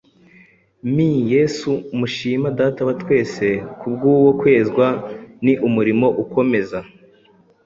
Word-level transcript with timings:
mi 0.93 1.09
Yesu, 1.33 1.71
mushima 1.99 2.47
Data 2.59 2.81
wa 2.87 2.93
twese 3.01 3.45
ku 3.79 3.85
bw’uwo 3.93 4.31
Kwezwa 4.39 4.87
ni 5.43 5.53
umurimo 5.67 6.07
ukomeza. 6.23 6.79